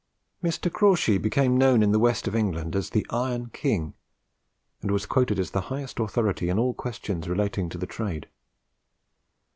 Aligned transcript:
Mr. 0.43 0.73
Crawshay 0.73 1.19
became 1.19 1.59
known 1.59 1.83
in 1.83 1.91
the 1.91 1.99
west 1.99 2.27
of 2.27 2.35
England 2.35 2.75
as 2.75 2.89
the 2.89 3.05
"Iron 3.11 3.51
King," 3.53 3.93
and 4.81 4.89
was 4.89 5.05
quoted 5.05 5.37
as 5.37 5.51
the 5.51 5.61
highest 5.69 5.99
authority 5.99 6.49
in 6.49 6.57
all 6.57 6.73
questions 6.73 7.29
relating 7.29 7.69
to 7.69 7.77
the 7.77 7.85
trade. 7.85 8.27